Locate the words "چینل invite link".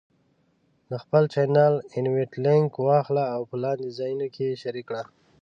1.33-2.71